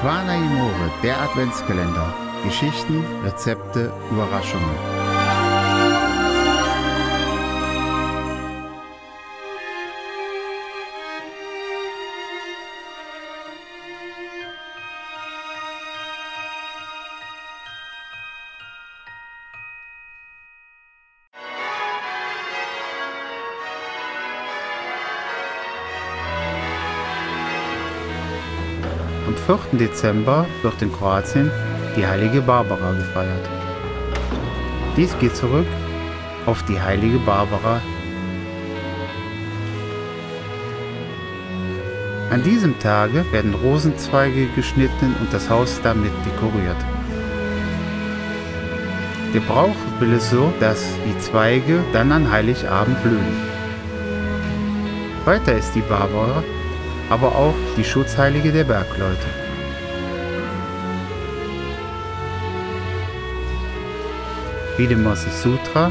[0.00, 2.14] Quana Imore, der Adventskalender.
[2.44, 4.97] Geschichten, Rezepte, Überraschungen.
[29.28, 29.78] Am 4.
[29.78, 31.50] Dezember wird in Kroatien
[31.94, 33.46] die heilige Barbara gefeiert.
[34.96, 35.66] Dies geht zurück
[36.46, 37.82] auf die heilige Barbara.
[42.30, 46.82] An diesem Tage werden Rosenzweige geschnitten und das Haus damit dekoriert.
[49.34, 53.36] Der Brauch will es so, dass die Zweige dann an Heiligabend blühen.
[55.26, 56.42] Weiter ist die Barbara
[57.10, 59.26] aber auch die Schutzheilige der Bergleute.
[64.76, 65.90] Wie dem Moses Sutra